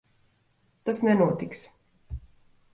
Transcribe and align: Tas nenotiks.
Tas 0.89 1.01
nenotiks. 1.09 1.63